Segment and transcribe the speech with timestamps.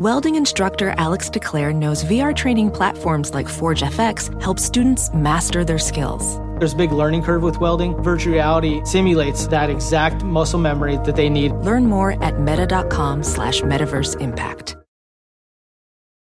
[0.00, 5.78] Welding instructor Alex DeClaire knows VR training platforms like Forge FX help students master their
[5.78, 6.38] skills.
[6.58, 8.02] There's a big learning curve with welding.
[8.02, 11.52] Virtual reality simulates that exact muscle memory that they need.
[11.52, 14.74] Learn more at meta.com slash metaverse impact.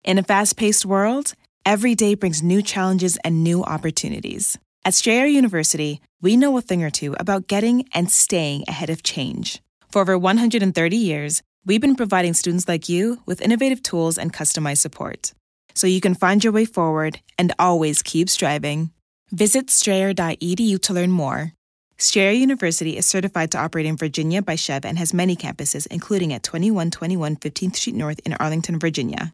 [0.04, 1.32] In a fast-paced world,
[1.64, 4.58] every day brings new challenges and new opportunities.
[4.84, 9.02] At Strayer University, we know a thing or two about getting and staying ahead of
[9.02, 9.62] change.
[9.90, 14.78] For over 130 years, we've been providing students like you with innovative tools and customized
[14.78, 15.32] support.
[15.74, 18.90] So you can find your way forward and always keep striving.
[19.30, 21.52] Visit strayer.edu to learn more.
[21.96, 26.32] Strayer University is certified to operate in Virginia by SCHEV and has many campuses, including
[26.32, 29.32] at 2121 15th Street North in Arlington, Virginia.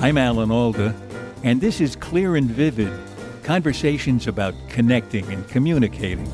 [0.00, 0.96] I'm Alan Alda,
[1.44, 2.92] and this is Clear and Vivid
[3.42, 6.26] conversations about connecting and communicating.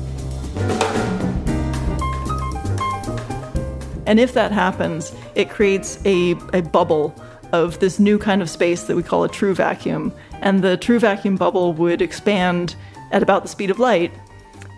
[4.05, 7.13] And if that happens, it creates a, a bubble
[7.51, 10.13] of this new kind of space that we call a true vacuum.
[10.41, 12.75] And the true vacuum bubble would expand
[13.11, 14.11] at about the speed of light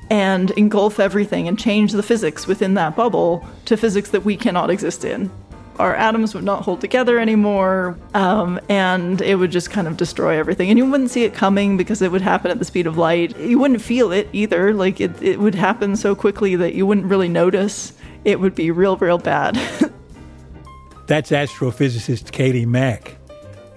[0.10, 4.70] and engulf everything and change the physics within that bubble to physics that we cannot
[4.70, 5.32] exist in
[5.80, 10.38] our atoms would not hold together anymore, um, and it would just kind of destroy
[10.38, 10.70] everything.
[10.70, 13.38] And you wouldn't see it coming because it would happen at the speed of light.
[13.40, 14.74] You wouldn't feel it either.
[14.74, 17.94] Like it, it would happen so quickly that you wouldn't really notice.
[18.26, 19.56] It would be real, real bad.
[21.08, 23.18] That's astrophysicist Katie Mack.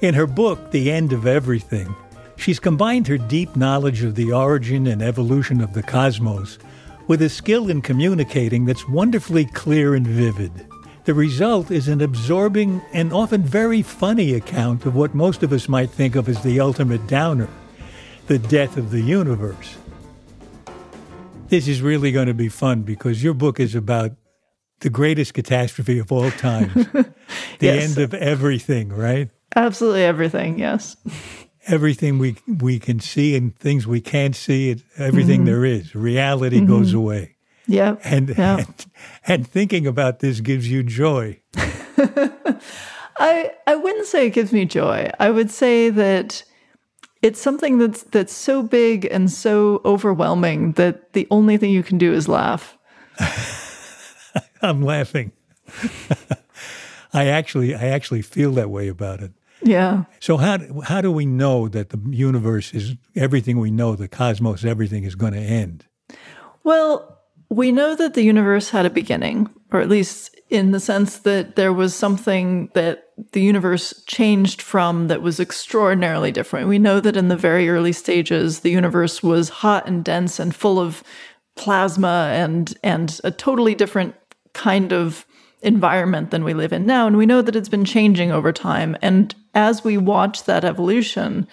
[0.00, 1.95] In her book, The End of Everything,
[2.37, 6.59] she's combined her deep knowledge of the origin and evolution of the cosmos
[7.06, 10.67] with a skill in communicating that's wonderfully clear and vivid.
[11.05, 15.69] The result is an absorbing and often very funny account of what most of us
[15.69, 17.48] might think of as the ultimate downer
[18.27, 19.77] the death of the universe.
[21.48, 24.12] This is really going to be fun because your book is about
[24.80, 27.14] the greatest catastrophe of all time the
[27.60, 27.84] yes.
[27.84, 29.28] end of everything, right?
[29.55, 30.97] Absolutely everything, yes.
[31.66, 35.47] Everything we we can see and things we can't see, everything mm-hmm.
[35.47, 35.94] there is.
[35.94, 36.66] Reality mm-hmm.
[36.66, 37.34] goes away.
[37.66, 37.97] Yeah.
[38.04, 38.86] And, and,
[39.26, 41.41] and thinking about this gives you joy.
[43.16, 45.10] I I wouldn't say it gives me joy.
[45.20, 46.42] I would say that
[47.22, 51.98] it's something that's that's so big and so overwhelming that the only thing you can
[51.98, 52.76] do is laugh.
[54.62, 55.32] I'm laughing.
[57.12, 59.32] I actually I actually feel that way about it.
[59.62, 60.04] Yeah.
[60.20, 64.64] So how how do we know that the universe is everything we know, the cosmos,
[64.64, 65.86] everything is going to end?
[66.64, 67.13] Well,
[67.50, 71.56] we know that the universe had a beginning, or at least in the sense that
[71.56, 76.69] there was something that the universe changed from that was extraordinarily different.
[76.69, 80.54] We know that in the very early stages, the universe was hot and dense and
[80.54, 81.03] full of
[81.56, 84.15] plasma and and a totally different
[84.53, 85.25] kind of
[85.62, 87.06] environment than we live in now.
[87.06, 88.97] And we know that it's been changing over time.
[89.00, 91.49] And as we watch that evolution,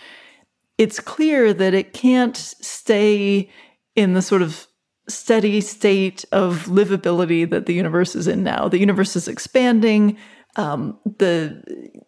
[0.77, 3.49] it's clear that it can't stay
[3.95, 4.67] in the sort of
[5.13, 8.67] steady state of livability that the universe is in now.
[8.67, 10.17] The universe is expanding.
[10.55, 11.63] Um, the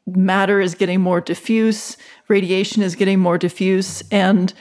[0.05, 1.97] matter is getting more diffuse.
[2.27, 4.03] Radiation is getting more diffuse.
[4.11, 4.53] And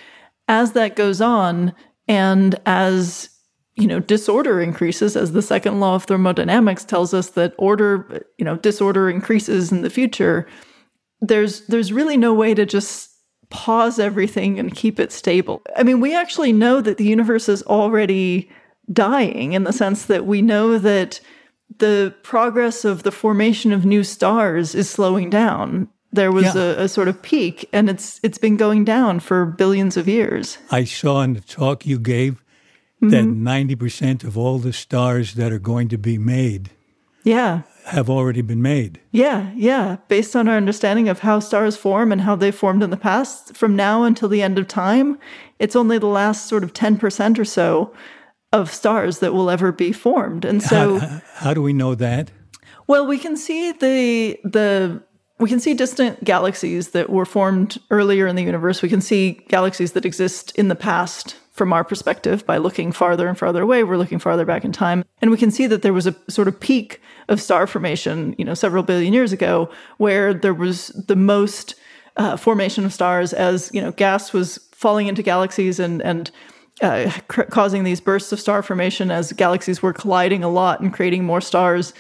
[0.49, 1.75] as that goes on,
[2.09, 3.29] and as
[3.75, 8.45] you know, disorder increases, as the second law of thermodynamics tells us that order, you
[8.45, 10.47] know, disorder increases in the future.
[11.21, 13.12] There's there's really no way to just
[13.53, 15.63] pause everything and keep it stable.
[15.77, 18.51] I mean, we actually know that the universe is already
[18.93, 21.21] dying in the sense that we know that
[21.79, 25.89] the progress of the formation of new stars is slowing down.
[26.13, 26.63] There was yeah.
[26.63, 30.59] a, a, sort of peak, and it's it's been going down for billions of years.
[30.71, 32.35] I saw in the talk you gave
[33.03, 33.09] mm-hmm.
[33.11, 36.71] that ninety percent of all the stars that are going to be made,
[37.25, 39.01] yeah, have already been made.
[39.11, 39.97] Yeah, yeah.
[40.09, 43.57] Based on our understanding of how stars form and how they formed in the past,
[43.57, 45.19] from now until the end of time,
[45.59, 47.93] it's only the last sort of 10% or so
[48.53, 50.45] of stars that will ever be formed.
[50.45, 52.31] And so how, how do we know that?
[52.87, 55.03] Well, we can see the the
[55.39, 58.83] we can see distant galaxies that were formed earlier in the universe.
[58.83, 63.29] We can see galaxies that exist in the past from our perspective by looking farther
[63.29, 63.85] and farther away.
[63.85, 65.05] We're looking farther back in time.
[65.21, 68.45] And we can see that there was a sort of peak of star formation, you
[68.45, 71.75] know, several billion years ago, where there was the most
[72.17, 76.31] uh, formation of stars as, you know, gas was falling into galaxies and, and
[76.81, 81.25] uh, causing these bursts of star formation as galaxies were colliding a lot and creating
[81.25, 81.93] more stars.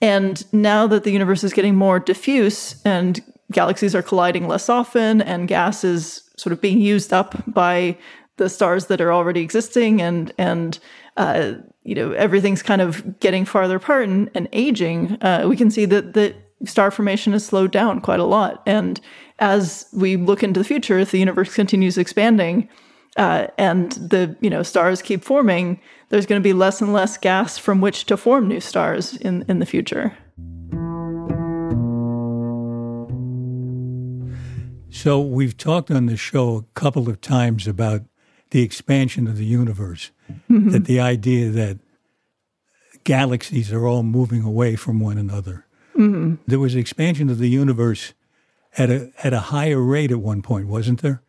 [0.00, 3.20] And now that the universe is getting more diffuse and
[3.50, 7.96] galaxies are colliding less often and gas is sort of being used up by
[8.42, 10.78] the stars that are already existing and and
[11.16, 11.52] uh,
[11.84, 15.84] you know everything's kind of getting farther apart and, and aging, uh, we can see
[15.84, 16.34] that that
[16.64, 18.62] star formation has slowed down quite a lot.
[18.66, 19.00] And
[19.38, 22.68] as we look into the future, if the universe continues expanding
[23.16, 27.16] uh, and the you know stars keep forming, there's going to be less and less
[27.16, 30.16] gas from which to form new stars in in the future.
[34.90, 38.02] So we've talked on the show a couple of times about
[38.52, 40.70] the expansion of the universe, mm-hmm.
[40.70, 41.78] that the idea that
[43.04, 45.66] galaxies are all moving away from one another.
[45.96, 46.34] Mm-hmm.
[46.46, 48.12] There was expansion of the universe
[48.76, 51.22] at a at a higher rate at one point, wasn't there?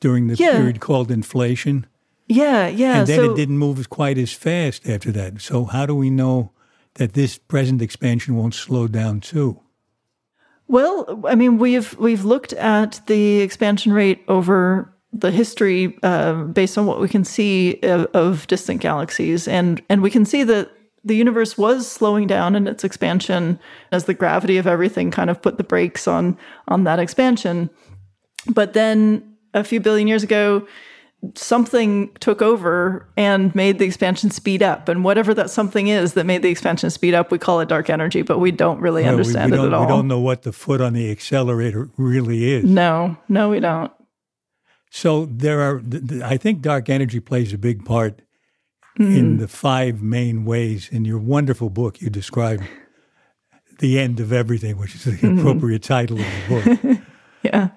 [0.00, 0.56] During the yeah.
[0.56, 1.86] period called inflation.
[2.26, 3.00] Yeah, yeah.
[3.00, 5.40] And then so, it didn't move quite as fast after that.
[5.40, 6.50] So how do we know
[6.94, 9.60] that this present expansion won't slow down too?
[10.66, 16.76] Well, I mean, we've we've looked at the expansion rate over the history uh, based
[16.76, 20.70] on what we can see of, of, distant galaxies, and and we can see that
[21.04, 23.58] the universe was slowing down in its expansion
[23.92, 26.36] as the gravity of everything kind of put the brakes on
[26.68, 27.70] on that expansion.
[28.52, 30.66] But then a few billion years ago,
[31.34, 34.88] something took over and made the expansion speed up.
[34.88, 37.88] And whatever that something is that made the expansion speed up, we call it dark
[37.88, 39.82] energy, but we don't really well, understand we, we it at all.
[39.82, 42.64] We don't know what the foot on the accelerator really is.
[42.64, 43.92] No, no, we don't.
[44.96, 45.82] So there are,
[46.22, 48.22] I think dark energy plays a big part
[48.96, 49.16] mm.
[49.16, 50.88] in the five main ways.
[50.88, 52.62] In your wonderful book, you describe
[53.80, 55.36] the end of everything, which is the mm.
[55.36, 56.98] appropriate title of the book.
[57.42, 57.70] yeah.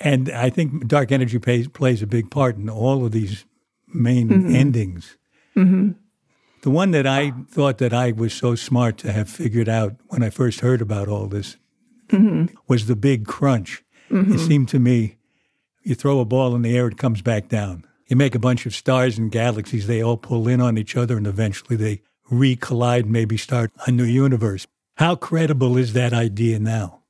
[0.00, 3.44] And I think dark energy plays, plays a big part in all of these
[3.86, 4.56] main mm-hmm.
[4.56, 5.18] endings.
[5.54, 5.90] Mm-hmm.
[6.62, 10.22] The one that I thought that I was so smart to have figured out when
[10.22, 11.58] I first heard about all this
[12.08, 12.56] mm-hmm.
[12.68, 13.84] was the big crunch.
[14.08, 14.38] It mm-hmm.
[14.38, 15.17] seemed to me
[15.88, 17.84] you throw a ball in the air, it comes back down.
[18.06, 21.16] You make a bunch of stars and galaxies, they all pull in on each other,
[21.16, 24.66] and eventually they recollide, maybe start a new universe.
[24.96, 27.00] How credible is that idea now?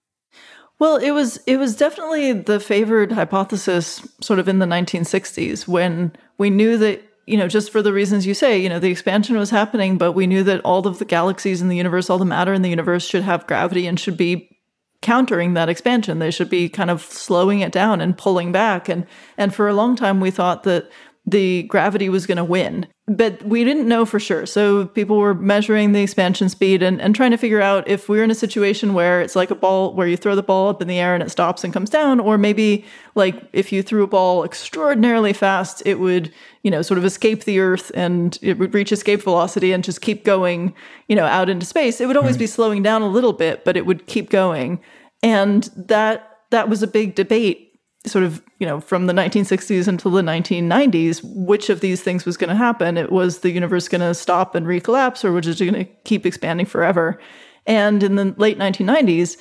[0.78, 6.14] Well, it was it was definitely the favored hypothesis sort of in the 1960s when
[6.36, 9.36] we knew that you know just for the reasons you say, you know, the expansion
[9.36, 12.24] was happening, but we knew that all of the galaxies in the universe, all the
[12.24, 14.57] matter in the universe should have gravity and should be
[15.02, 16.18] countering that expansion.
[16.18, 19.06] They should be kind of slowing it down and pulling back and
[19.36, 20.90] and for a long time we thought that
[21.26, 24.44] the gravity was going to win but we didn't know for sure.
[24.44, 28.22] So people were measuring the expansion speed and, and trying to figure out if we're
[28.22, 30.88] in a situation where it's like a ball where you throw the ball up in
[30.88, 32.84] the air and it stops and comes down, or maybe
[33.14, 36.32] like if you threw a ball extraordinarily fast, it would,
[36.62, 40.02] you know, sort of escape the earth and it would reach escape velocity and just
[40.02, 40.74] keep going,
[41.08, 42.02] you know, out into space.
[42.02, 42.40] It would always right.
[42.40, 44.80] be slowing down a little bit, but it would keep going.
[45.22, 47.67] And that that was a big debate
[48.08, 52.36] sort of, you know, from the 1960s until the 1990s, which of these things was
[52.36, 52.96] going to happen?
[52.96, 56.26] It was the universe going to stop and recollapse, or was it going to keep
[56.26, 57.20] expanding forever?
[57.66, 59.36] And in the late 1990s,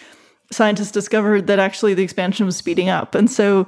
[0.51, 3.15] scientists discovered that actually the expansion was speeding up.
[3.15, 3.67] And so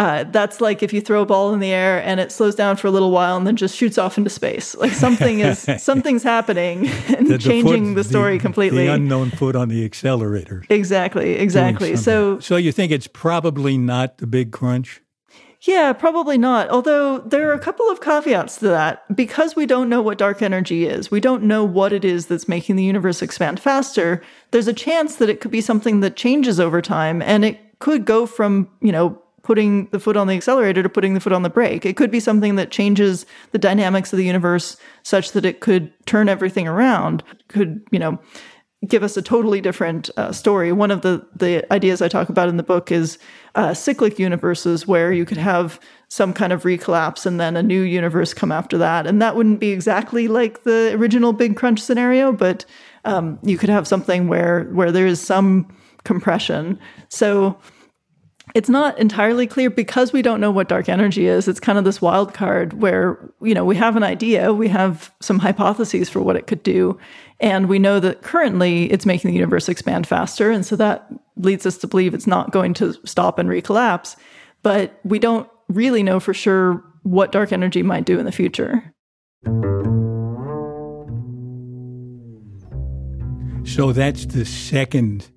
[0.00, 2.74] uh, that's like if you throw a ball in the air and it slows down
[2.74, 4.74] for a little while and then just shoots off into space.
[4.76, 8.86] Like something is something's happening and the, the changing foot, the story the, completely.
[8.86, 10.64] The unknown foot on the accelerator.
[10.70, 11.96] Exactly, exactly.
[11.96, 15.02] So, so you think it's probably not the big crunch?
[15.60, 16.70] Yeah, probably not.
[16.70, 19.04] Although there are a couple of caveats to that.
[19.14, 22.48] Because we don't know what dark energy is, we don't know what it is that's
[22.48, 26.58] making the universe expand faster, there's a chance that it could be something that changes
[26.58, 30.82] over time and it could go from, you know, putting the foot on the accelerator
[30.82, 31.86] to putting the foot on the brake.
[31.86, 35.92] It could be something that changes the dynamics of the universe such that it could
[36.06, 38.18] turn everything around, could, you know,
[38.86, 40.72] give us a totally different uh, story.
[40.72, 43.18] One of the, the ideas I talk about in the book is
[43.54, 45.78] uh, cyclic universes where you could have
[46.08, 49.06] some kind of recollapse and then a new universe come after that.
[49.06, 52.64] And that wouldn't be exactly like the original Big Crunch scenario, but
[53.04, 55.68] um, you could have something where where there is some
[56.04, 56.78] compression.
[57.08, 57.58] So
[58.54, 61.46] it's not entirely clear because we don't know what dark energy is.
[61.48, 65.12] It's kind of this wild card where, you know, we have an idea, we have
[65.20, 66.98] some hypotheses for what it could do.
[67.38, 70.50] And we know that currently it's making the universe expand faster.
[70.50, 74.16] And so that leads us to believe it's not going to stop and recollapse.
[74.62, 78.92] But we don't really know for sure what dark energy might do in the future.
[83.64, 85.28] So that's the second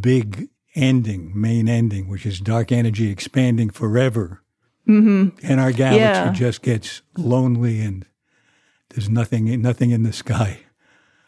[0.00, 4.42] big ending, main ending, which is dark energy expanding forever.
[4.88, 5.46] Mm-hmm.
[5.46, 6.32] And our galaxy yeah.
[6.32, 8.04] just gets lonely and
[8.90, 10.60] there's nothing nothing in the sky.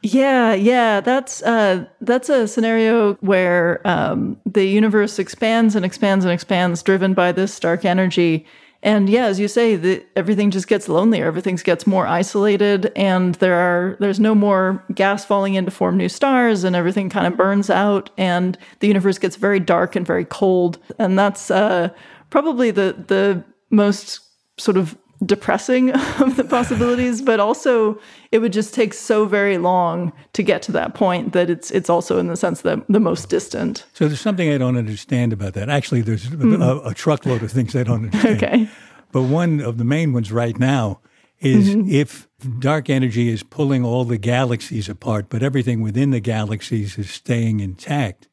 [0.03, 6.33] Yeah, yeah, that's uh, that's a scenario where um, the universe expands and expands and
[6.33, 8.47] expands, driven by this dark energy,
[8.83, 11.26] And yeah, as you say, the, everything just gets lonelier.
[11.26, 15.97] Everything gets more isolated, and there are there's no more gas falling in to form
[15.97, 20.06] new stars, and everything kind of burns out, and the universe gets very dark and
[20.06, 20.78] very cold.
[20.99, 21.88] And that's uh,
[22.30, 24.21] probably the the most
[24.59, 27.99] sort of depressing of the possibilities, but also
[28.33, 31.89] it would just take so very long to get to that point that it's it's
[31.89, 33.85] also in the sense that the most distant.
[33.93, 35.69] So there's something I don't understand about that.
[35.69, 36.63] Actually, there's mm.
[36.63, 38.43] a, a, truckload of things I don't understand.
[38.43, 38.69] okay.
[39.13, 41.01] But one of the main ones right now
[41.41, 41.89] is mm-hmm.
[41.89, 47.11] if dark energy is pulling all the galaxies apart, but everything within the galaxies is
[47.11, 48.29] staying intact.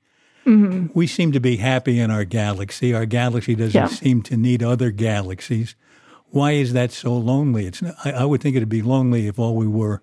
[0.46, 0.88] Mm-hmm.
[0.94, 2.94] We seem to be happy in our galaxy.
[2.94, 3.88] Our galaxy doesn't yeah.
[3.88, 5.76] seem to need other galaxies
[6.34, 7.68] why is that so lonely?
[7.68, 10.02] It's I, I, would think it'd be lonely if all we were,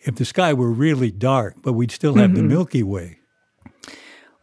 [0.00, 2.36] if the sky were really dark, but we'd still have mm-hmm.
[2.36, 3.20] the Milky Way.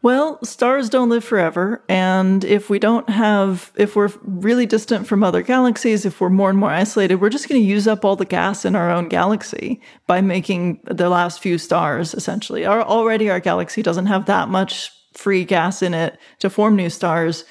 [0.02, 5.24] Well, stars don't live forever, and if we don't have, if we're really distant from
[5.24, 8.16] other galaxies, if we're more and more isolated, we're just going to use up all
[8.16, 12.16] the gas in our own galaxy by making the last few stars.
[12.16, 16.76] Essentially, our already our galaxy doesn't have that much free gas in it to form
[16.76, 17.44] new stars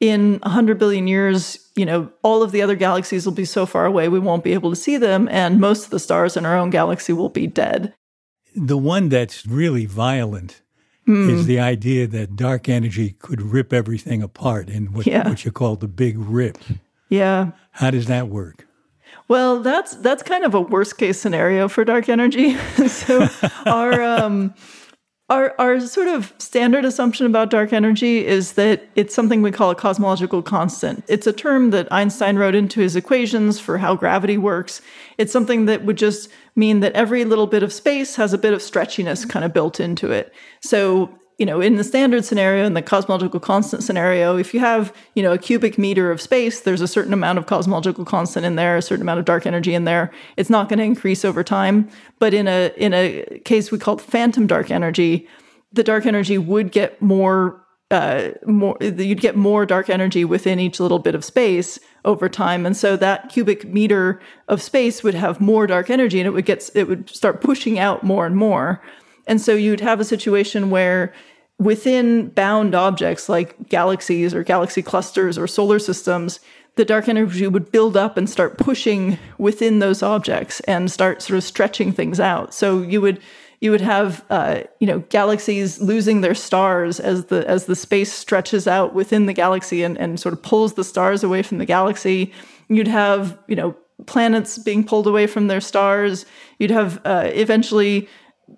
[0.00, 3.84] in 100 billion years, you know, all of the other galaxies will be so far
[3.84, 6.56] away we won't be able to see them, and most of the stars in our
[6.56, 7.94] own galaxy will be dead.
[8.56, 10.62] The one that's really violent
[11.06, 11.30] mm.
[11.30, 15.28] is the idea that dark energy could rip everything apart in what, yeah.
[15.28, 16.58] what you call the big rip.
[17.10, 17.52] Yeah.
[17.72, 18.66] How does that work?
[19.28, 22.54] Well, that's that's kind of a worst case scenario for dark energy.
[22.88, 23.28] so
[23.66, 24.54] our um,
[25.30, 29.70] our, our sort of standard assumption about dark energy is that it's something we call
[29.70, 31.04] a cosmological constant.
[31.06, 34.82] It's a term that Einstein wrote into his equations for how gravity works.
[35.18, 38.52] It's something that would just mean that every little bit of space has a bit
[38.52, 40.34] of stretchiness kind of built into it.
[40.60, 44.92] So you know, in the standard scenario, in the cosmological constant scenario, if you have,
[45.14, 48.56] you know, a cubic meter of space, there's a certain amount of cosmological constant in
[48.56, 50.10] there, a certain amount of dark energy in there.
[50.36, 51.88] It's not going to increase over time.
[52.18, 55.26] But in a in a case we called phantom dark energy,
[55.72, 60.78] the dark energy would get more uh, more you'd get more dark energy within each
[60.78, 65.40] little bit of space over time and so that cubic meter of space would have
[65.40, 68.80] more dark energy and it would get it would start pushing out more and more
[69.26, 71.12] and so you'd have a situation where
[71.60, 76.40] within bound objects like galaxies or galaxy clusters or solar systems,
[76.76, 81.36] the dark energy would build up and start pushing within those objects and start sort
[81.36, 82.54] of stretching things out.
[82.54, 83.20] So you would
[83.60, 88.10] you would have uh, you know galaxies losing their stars as the as the space
[88.10, 91.66] stretches out within the galaxy and, and sort of pulls the stars away from the
[91.66, 92.32] galaxy.
[92.68, 93.76] You'd have you know
[94.06, 96.24] planets being pulled away from their stars.
[96.58, 98.08] You'd have uh, eventually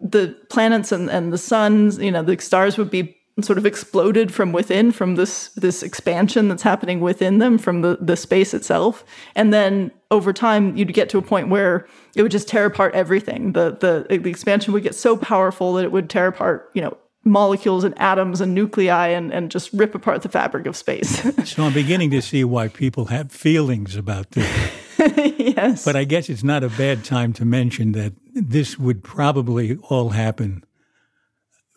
[0.03, 4.33] the planets and, and the suns, you know, the stars would be sort of exploded
[4.33, 9.05] from within from this this expansion that's happening within them from the the space itself.
[9.35, 12.95] And then over time you'd get to a point where it would just tear apart
[12.95, 13.53] everything.
[13.53, 16.97] The the the expansion would get so powerful that it would tear apart you know
[17.25, 21.23] molecules and atoms and nuclei and, and just rip apart the fabric of space.
[21.47, 24.73] So i'm beginning to see why people have feelings about this.
[25.39, 25.85] Yes.
[25.85, 30.11] But I guess it's not a bad time to mention that this would probably all
[30.11, 30.65] happen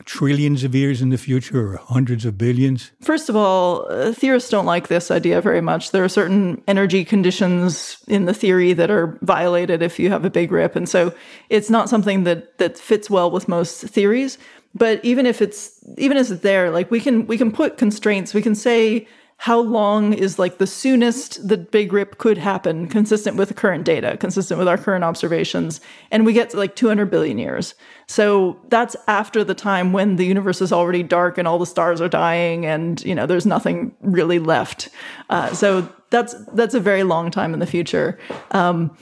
[0.03, 2.91] trillions of years in the future or hundreds of billions?
[3.01, 5.91] First of all, uh, theorists don't like this idea very much.
[5.91, 10.29] There are certain energy conditions in the theory that are violated if you have a
[10.29, 10.75] big rip.
[10.75, 11.13] And so
[11.49, 14.37] it's not something that, that fits well with most theories.
[14.73, 18.33] But even if it's even as it's there, like we can we can put constraints.
[18.33, 19.07] We can say
[19.37, 23.83] how long is like the soonest the big rip could happen consistent with the current
[23.83, 27.75] data consistent with our current observations and we get to like 200 billion years.
[28.07, 32.01] So that's after the time when the universe is already dark and all the stars
[32.01, 34.89] are dying and you know there's nothing really left.
[35.29, 38.17] Uh, so that's that's a very long time in the future.
[38.51, 38.95] Um,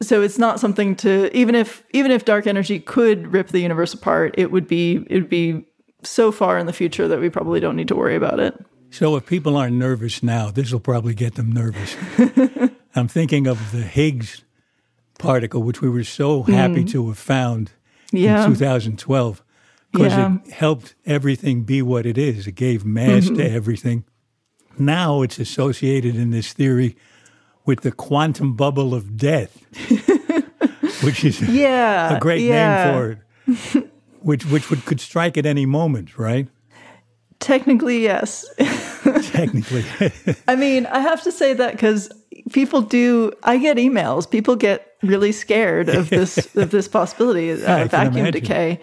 [0.00, 3.92] so it's not something to even if even if dark energy could rip the universe
[3.92, 5.66] apart it would be it would be
[6.04, 8.54] so far in the future that we probably don't need to worry about it
[8.90, 11.96] so if people aren't nervous now, this will probably get them nervous.
[12.94, 14.44] I'm thinking of the Higgs
[15.18, 16.90] particle, which we were so happy mm.
[16.90, 17.72] to have found
[18.12, 18.44] yeah.
[18.44, 19.42] in 2012
[19.92, 20.36] because yeah.
[20.44, 22.46] it helped everything be what it is.
[22.46, 23.36] It gave mass mm-hmm.
[23.36, 24.04] to everything.
[24.78, 26.96] Now it's associated in this theory
[27.64, 29.58] with the quantum bubble of death,
[31.02, 32.84] which is yeah, a great yeah.
[32.84, 33.10] name for
[33.76, 33.90] it,
[34.20, 36.48] which which would could strike at any moment, right?
[37.40, 38.44] Technically, yes.
[39.30, 39.84] Technically.
[40.48, 42.10] I mean, I have to say that because
[42.52, 43.32] people do.
[43.42, 44.28] I get emails.
[44.28, 48.80] People get really scared of this of this possibility, uh, vacuum decay,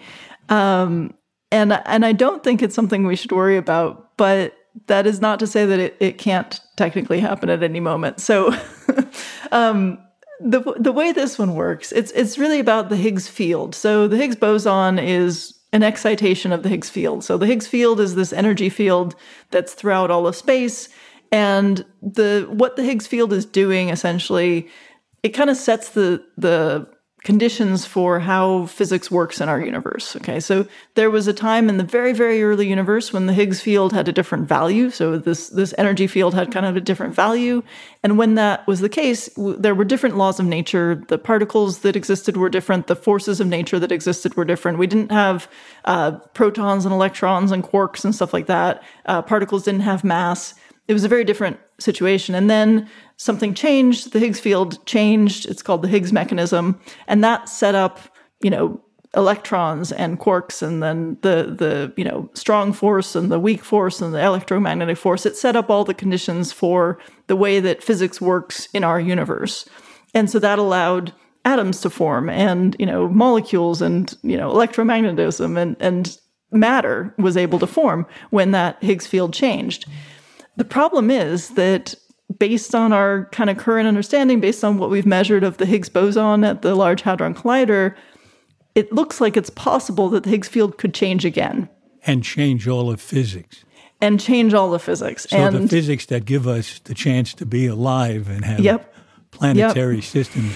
[0.48, 1.14] um,
[1.52, 4.16] and and I don't think it's something we should worry about.
[4.16, 4.54] But
[4.86, 8.20] that is not to say that it, it can't technically happen at any moment.
[8.20, 8.54] So,
[9.52, 9.98] um,
[10.40, 13.74] the the way this one works, it's it's really about the Higgs field.
[13.74, 17.24] So the Higgs boson is an excitation of the Higgs field.
[17.24, 19.16] So the Higgs field is this energy field
[19.50, 20.88] that's throughout all of space,
[21.32, 24.68] and the what the Higgs field is doing essentially,
[25.22, 26.88] it kind of sets the the
[27.26, 30.14] conditions for how physics works in our universe.
[30.14, 30.64] Okay, so
[30.94, 34.06] there was a time in the very, very early universe when the Higgs field had
[34.06, 34.90] a different value.
[34.90, 37.64] So this this energy field had kind of a different value,
[38.04, 41.02] and when that was the case, w- there were different laws of nature.
[41.08, 42.86] The particles that existed were different.
[42.86, 44.78] The forces of nature that existed were different.
[44.78, 45.50] We didn't have
[45.84, 48.84] uh, protons and electrons and quarks and stuff like that.
[49.04, 50.54] Uh, particles didn't have mass.
[50.86, 52.34] It was a very different situation.
[52.34, 55.46] And then something changed, the Higgs field changed.
[55.46, 56.80] It's called the Higgs mechanism.
[57.06, 58.00] And that set up,
[58.42, 58.80] you know,
[59.16, 64.02] electrons and quarks and then the the you know strong force and the weak force
[64.02, 68.20] and the electromagnetic force it set up all the conditions for the way that physics
[68.20, 69.66] works in our universe
[70.12, 71.14] and so that allowed
[71.46, 76.18] atoms to form and you know molecules and you know electromagnetism and and
[76.52, 79.86] matter was able to form when that Higgs field changed
[80.56, 81.94] the problem is that
[82.38, 85.88] based on our kind of current understanding, based on what we've measured of the Higgs
[85.88, 87.94] boson at the Large Hadron Collider,
[88.74, 91.68] it looks like it's possible that the Higgs field could change again.
[92.06, 93.64] And change all of physics.
[94.00, 95.26] And change all of physics.
[95.30, 98.94] So and the physics that give us the chance to be alive and have Yep.
[99.30, 100.54] planetary systems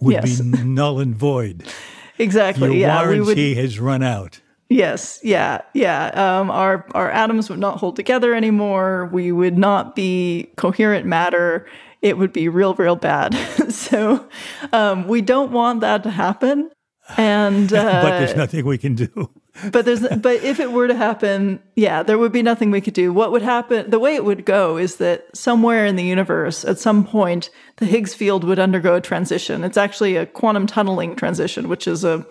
[0.00, 0.40] would Yes.
[0.40, 1.62] be null and void.
[2.18, 4.40] exactly, Your yeah, we would warranty has run out.
[4.72, 6.06] Yes, yeah, yeah.
[6.08, 9.08] Um, our our atoms would not hold together anymore.
[9.12, 11.66] We would not be coherent matter.
[12.00, 13.34] It would be real, real bad.
[13.70, 14.28] so
[14.72, 16.70] um, we don't want that to happen.
[17.16, 19.30] And uh, but there's nothing we can do.
[19.70, 22.94] but there's but if it were to happen, yeah, there would be nothing we could
[22.94, 23.12] do.
[23.12, 23.90] What would happen?
[23.90, 27.86] The way it would go is that somewhere in the universe, at some point, the
[27.86, 29.64] Higgs field would undergo a transition.
[29.64, 32.26] It's actually a quantum tunneling transition, which is a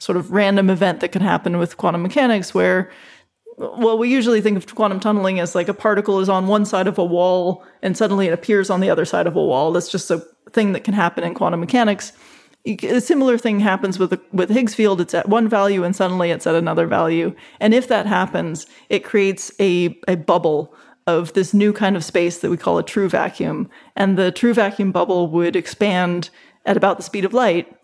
[0.00, 2.90] sort of random event that can happen with quantum mechanics where
[3.58, 6.86] well, we usually think of quantum tunneling as like a particle is on one side
[6.86, 9.72] of a wall and suddenly it appears on the other side of a wall.
[9.72, 12.12] That's just a thing that can happen in quantum mechanics.
[12.66, 15.00] A similar thing happens with with Higgs field.
[15.00, 17.34] It's at one value and suddenly it's at another value.
[17.58, 20.74] And if that happens, it creates a, a bubble
[21.06, 23.68] of this new kind of space that we call a true vacuum.
[23.96, 26.30] And the true vacuum bubble would expand
[26.64, 27.74] at about the speed of light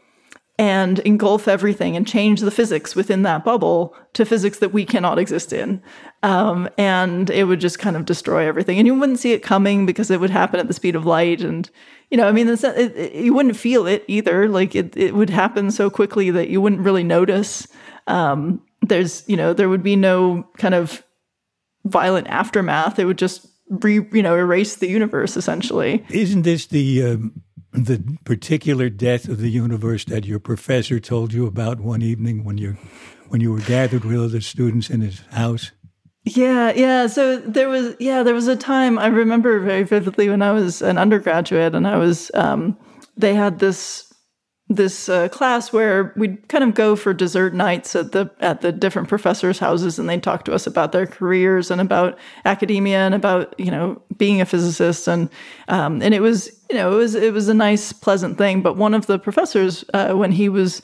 [0.59, 5.19] and engulf everything and change the physics within that bubble to physics that we cannot
[5.19, 5.83] exist in.
[6.23, 8.79] Um, and it would just kind of destroy everything.
[8.79, 11.43] And you wouldn't see it coming because it would happen at the speed of light.
[11.43, 11.69] And,
[12.11, 14.49] you know, I mean, it, it, you wouldn't feel it either.
[14.49, 17.69] Like it, it would happen so quickly that you wouldn't really notice.
[18.07, 21.03] Um, there's, you know, there would be no kind of
[21.85, 22.99] violent aftermath.
[22.99, 26.05] It would just re, you know, erase the universe essentially.
[26.09, 27.43] Isn't this the um,
[27.77, 32.59] the particular death of the universe that your professor told you about one evening when
[32.59, 32.77] you
[33.29, 35.73] when you were gathered with other students in his house?
[36.25, 37.07] Yeah, yeah.
[37.07, 40.83] So there was, yeah, there was a time I remember very vividly when I was
[40.83, 42.77] an undergraduate, and I was, um,
[43.17, 44.06] they had this
[44.69, 48.73] this uh, class where we'd kind of go for dessert nights at the at the
[48.73, 53.15] different professors' houses, and they'd talk to us about their careers and about academia and
[53.15, 55.31] about you know being a physicist, and
[55.69, 58.61] um, and it was you know it was it was a nice pleasant thing.
[58.61, 60.83] But one of the professors, uh, when he was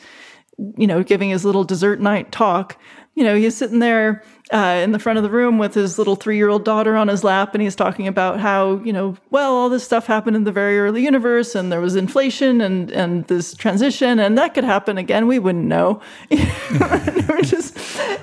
[0.76, 2.78] you know, giving his little dessert night talk.
[3.14, 4.22] You know, he's sitting there
[4.52, 7.08] uh, in the front of the room with his little three year old daughter on
[7.08, 10.44] his lap, and he's talking about how, you know, well, all this stuff happened in
[10.44, 14.64] the very early universe, and there was inflation and, and this transition, and that could
[14.64, 15.26] happen again.
[15.26, 16.00] We wouldn't know.
[16.30, 17.76] and, just,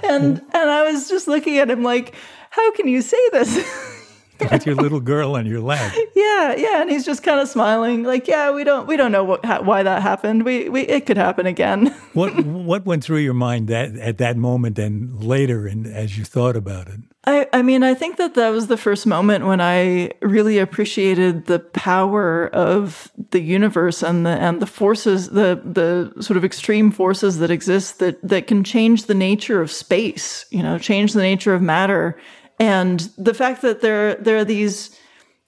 [0.03, 2.15] and, and I was just looking at him like,
[2.49, 3.95] how can you say this?
[4.51, 5.93] With your little girl on your lap.
[6.15, 9.23] yeah, yeah, and he's just kind of smiling, like, yeah, we don't, we don't know
[9.23, 10.43] what, ha- why that happened.
[10.43, 11.95] We, we, it could happen again.
[12.13, 16.25] What what went through your mind that at that moment and later, and as you
[16.25, 16.99] thought about it?
[17.25, 21.45] I, I mean, I think that that was the first moment when I really appreciated
[21.45, 26.89] the power of the universe and the and the forces, the the sort of extreme
[26.91, 30.45] forces that exist that that can change the nature of space.
[30.49, 32.17] You know, change the nature of matter,
[32.59, 34.97] and the fact that there there are these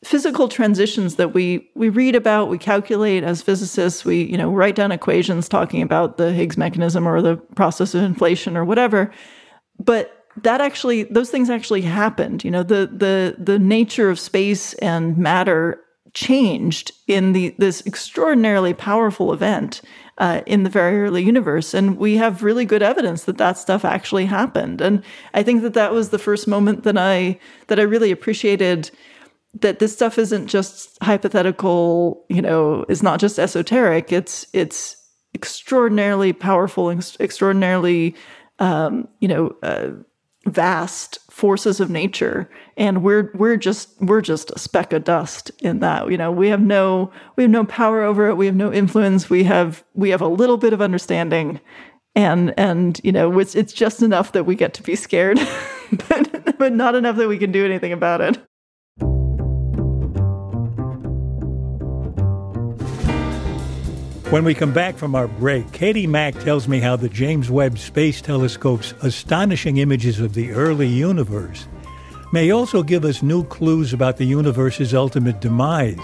[0.04, 4.76] physical transitions that we we read about, we calculate as physicists, we you know write
[4.76, 9.12] down equations talking about the Higgs mechanism or the process of inflation or whatever,
[9.80, 14.74] but that actually those things actually happened you know the the the nature of space
[14.76, 15.78] and matter
[16.14, 19.82] changed in the this extraordinarily powerful event
[20.22, 23.84] uh, in the very early universe, and we have really good evidence that that stuff
[23.84, 24.80] actually happened.
[24.80, 25.04] And
[25.34, 28.92] I think that that was the first moment that I that I really appreciated
[29.60, 32.24] that this stuff isn't just hypothetical.
[32.30, 34.12] You know, it's not just esoteric.
[34.12, 34.96] It's it's
[35.34, 38.14] extraordinarily powerful and extraordinarily
[38.60, 39.90] um, you know uh,
[40.48, 45.80] vast forces of nature and we're we're just we're just a speck of dust in
[45.80, 48.74] that you know we have no we have no power over it we have no
[48.74, 51.60] influence we have we have a little bit of understanding
[52.16, 55.40] and and you know it's it's just enough that we get to be scared
[56.10, 58.40] but but not enough that we can do anything about it
[64.32, 67.78] When we come back from our break, Katie Mack tells me how the James Webb
[67.78, 71.68] Space Telescope's astonishing images of the early universe
[72.32, 76.00] may also give us new clues about the universe's ultimate demise.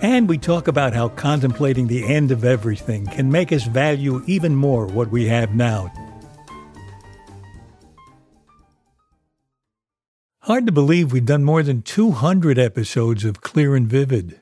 [0.00, 4.56] And we talk about how contemplating the end of everything can make us value even
[4.56, 5.92] more what we have now.
[10.38, 14.40] Hard to believe we've done more than 200 episodes of Clear and Vivid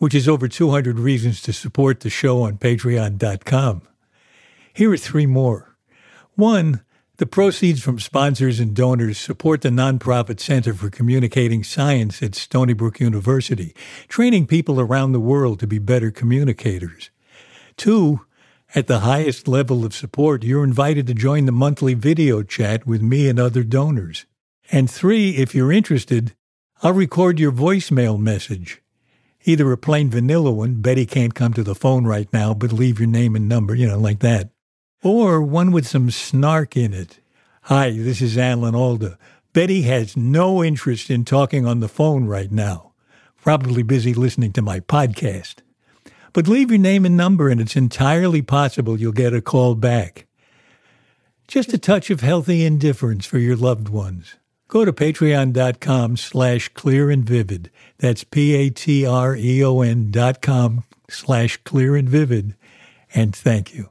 [0.00, 3.82] which is over 200 reasons to support the show on patreon.com.
[4.72, 5.76] Here are three more.
[6.36, 6.82] One,
[7.18, 12.72] the proceeds from sponsors and donors support the nonprofit Center for Communicating Science at Stony
[12.72, 13.74] Brook University,
[14.08, 17.10] training people around the world to be better communicators.
[17.76, 18.24] Two,
[18.74, 23.02] at the highest level of support, you're invited to join the monthly video chat with
[23.02, 24.24] me and other donors.
[24.72, 26.34] And three, if you're interested,
[26.82, 28.80] I'll record your voicemail message
[29.44, 32.98] either a plain vanilla one, Betty can't come to the phone right now, but leave
[32.98, 34.50] your name and number, you know, like that.
[35.02, 37.20] Or one with some snark in it.
[37.62, 39.18] Hi, this is Alan Alda.
[39.52, 42.92] Betty has no interest in talking on the phone right now.
[43.42, 45.56] Probably busy listening to my podcast.
[46.32, 50.26] But leave your name and number, and it's entirely possible you'll get a call back.
[51.48, 54.36] Just a touch of healthy indifference for your loved ones.
[54.70, 57.72] Go to patreon.com slash clear and vivid.
[57.98, 62.54] That's P-A-T-R-E-O-N dot com slash clear and vivid.
[63.12, 63.90] And thank you.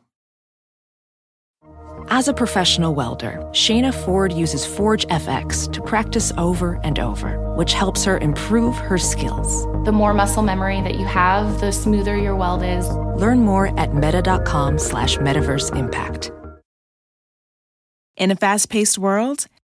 [2.07, 7.73] As a professional welder, Shayna Ford uses Forge FX to practice over and over, which
[7.73, 9.65] helps her improve her skills.
[9.83, 12.89] The more muscle memory that you have, the smoother your weld is.
[13.21, 16.31] Learn more at meta.com slash metaverse impact.
[18.15, 19.47] In a fast paced world,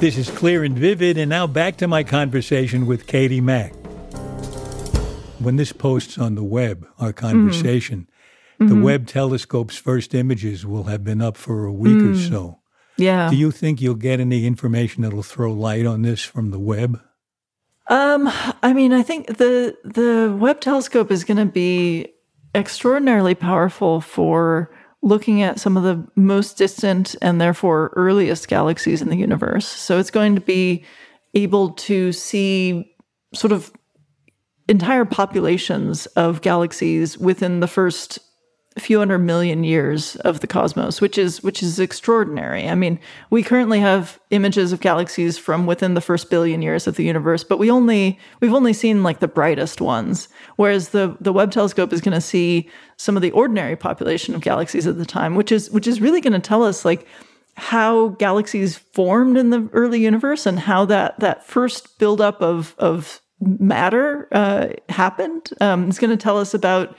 [0.00, 3.72] This is Clear and Vivid, and now back to my conversation with Katie Mack.
[5.40, 8.06] When this posts on the web, our conversation,
[8.60, 8.68] mm-hmm.
[8.68, 8.84] the mm-hmm.
[8.84, 12.12] Webb telescope's first images will have been up for a week mm.
[12.12, 12.60] or so.
[12.96, 13.28] Yeah.
[13.28, 17.00] Do you think you'll get any information that'll throw light on this from the Webb?
[17.88, 18.30] Um,
[18.62, 22.06] I mean, I think the the Webb telescope is going to be
[22.54, 24.70] extraordinarily powerful for
[25.02, 29.66] looking at some of the most distant and therefore earliest galaxies in the universe.
[29.66, 30.84] So it's going to be
[31.34, 32.94] able to see
[33.34, 33.72] sort of
[34.68, 38.18] entire populations of galaxies within the first
[38.78, 42.68] few hundred million years of the cosmos, which is which is extraordinary.
[42.68, 42.98] I mean,
[43.30, 47.44] we currently have images of galaxies from within the first billion years of the universe,
[47.44, 50.28] but we only we've only seen like the brightest ones.
[50.56, 54.40] Whereas the the Webb telescope is going to see some of the ordinary population of
[54.40, 57.06] galaxies at the time, which is which is really going to tell us like
[57.56, 63.20] how galaxies formed in the early universe and how that that first buildup of of
[63.40, 65.50] matter uh, happened.
[65.60, 66.96] Um, it's going to tell us about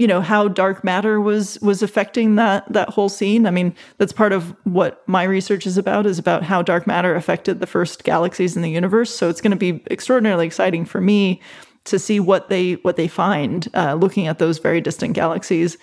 [0.00, 3.44] you know how dark matter was was affecting that that whole scene.
[3.44, 7.14] I mean that's part of what my research is about is about how dark matter
[7.14, 9.14] affected the first galaxies in the universe.
[9.14, 11.42] So it's going to be extraordinarily exciting for me
[11.84, 15.76] to see what they what they find uh, looking at those very distant galaxies.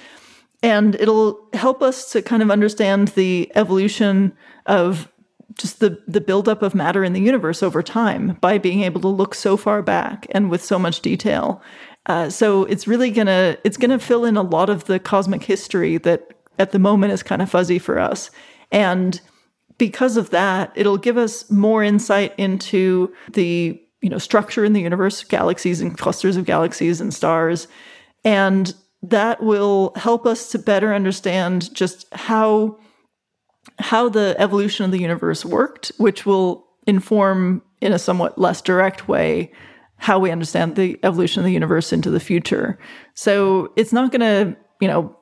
[0.63, 5.11] And it'll help us to kind of understand the evolution of
[5.53, 9.07] just the the buildup of matter in the universe over time by being able to
[9.07, 11.61] look so far back and with so much detail
[12.07, 15.97] uh, so it's really gonna it's gonna fill in a lot of the cosmic history
[15.97, 18.31] that at the moment is kind of fuzzy for us,
[18.71, 19.21] and
[19.77, 24.81] because of that, it'll give us more insight into the you know structure in the
[24.81, 27.67] universe, galaxies and clusters of galaxies and stars,
[28.23, 32.79] and that will help us to better understand just how
[33.79, 39.09] how the evolution of the universe worked, which will inform in a somewhat less direct
[39.09, 39.51] way
[39.97, 42.77] how we understand the evolution of the universe into the future.
[43.13, 45.15] So it's not going to, you know,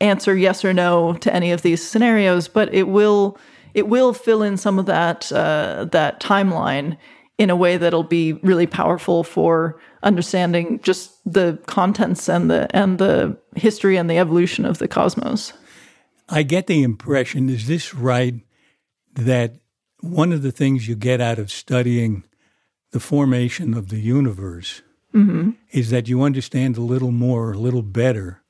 [0.00, 3.38] answer yes or no to any of these scenarios, but it will
[3.74, 6.96] it will fill in some of that uh, that timeline
[7.38, 12.98] in a way that'll be really powerful for understanding just the contents and the and
[12.98, 15.52] the history and the evolution of the cosmos.
[16.28, 18.34] I get the impression, is this right,
[19.14, 19.56] that
[20.00, 22.24] one of the things you get out of studying
[22.92, 25.50] the formation of the universe mm-hmm.
[25.70, 28.42] is that you understand a little more, a little better,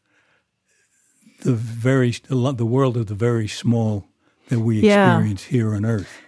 [1.42, 4.07] the very the world of the very small
[4.48, 5.14] that we yeah.
[5.14, 6.20] experience here on Earth.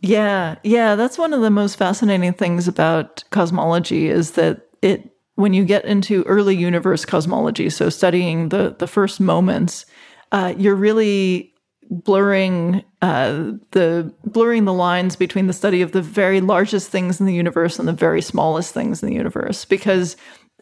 [0.00, 5.54] Yeah, yeah, that's one of the most fascinating things about cosmology is that it when
[5.54, 9.86] you get into early universe cosmology, so studying the the first moments,
[10.32, 11.51] uh, you're really
[11.90, 17.26] blurring uh, the blurring the lines between the study of the very largest things in
[17.26, 19.64] the universe and the very smallest things in the universe.
[19.64, 20.16] Because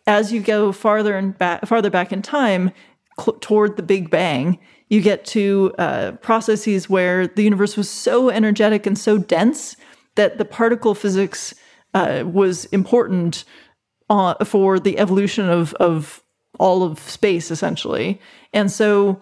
[0.07, 2.73] as you go farther and back farther back in time
[3.19, 8.29] cl- toward the big bang you get to uh, processes where the universe was so
[8.29, 9.77] energetic and so dense
[10.17, 11.55] that the particle physics
[11.95, 13.45] uh, was important
[14.11, 16.23] uh, for the evolution of, of
[16.59, 18.21] all of space essentially.
[18.53, 19.21] And so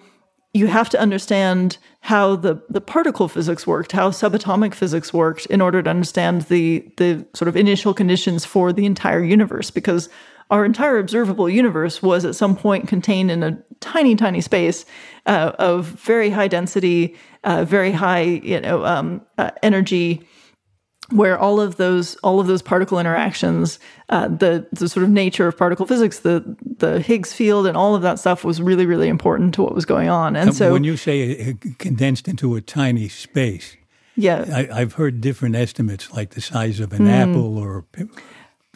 [0.58, 5.60] you have to understand how the, the particle physics worked, how subatomic physics worked in
[5.60, 10.08] order to understand the, the sort of initial conditions for the entire universe, because
[10.50, 14.84] our entire observable universe was at some point contained in a tiny, tiny space
[15.26, 20.26] uh, of very high density, uh, very high you know, um, uh, energy
[21.10, 23.78] where all of those all of those particle interactions,
[24.10, 27.94] uh, the the sort of nature of particle physics, the the Higgs field, and all
[27.94, 30.36] of that stuff was really really important to what was going on.
[30.36, 33.76] And so, when you say condensed into a tiny space,
[34.16, 37.10] yeah, I, have heard different estimates, like the size of an mm.
[37.10, 38.06] apple or a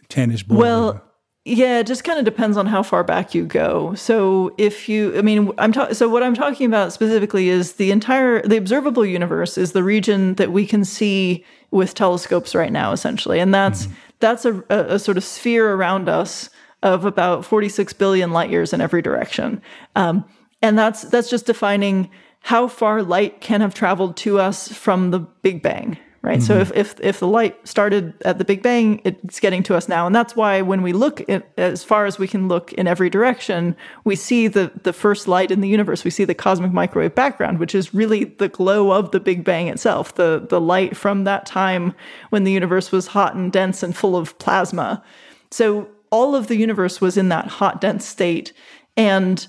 [0.08, 0.58] tennis ball.
[0.58, 1.04] Well.
[1.44, 3.96] Yeah, it just kind of depends on how far back you go.
[3.96, 5.92] So if you, I mean, I'm talking.
[5.96, 10.34] So what I'm talking about specifically is the entire the observable universe is the region
[10.34, 13.94] that we can see with telescopes right now, essentially, and that's mm-hmm.
[14.20, 16.50] that's a, a, a, sort of sphere around us
[16.82, 19.60] of about 46 billion light years in every direction,
[19.96, 20.24] um,
[20.60, 22.08] and that's that's just defining
[22.42, 26.38] how far light can have traveled to us from the Big Bang, right?
[26.38, 26.46] Mm-hmm.
[26.46, 29.88] So if, if if the light started at the Big Bang, it's getting to us
[29.88, 32.86] now, and that's why when we look at, as far as we can look in
[32.86, 36.04] every direction, we see the the first light in the universe.
[36.04, 39.68] We see the cosmic microwave background, which is really the glow of the Big Bang
[39.68, 41.94] itself, the the light from that time
[42.30, 45.02] when the universe was hot and dense and full of plasma.
[45.50, 48.52] So all of the universe was in that hot, dense state,
[48.96, 49.44] and